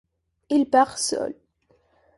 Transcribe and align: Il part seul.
Il 0.49 0.65
part 0.67 0.97
seul. 0.97 1.35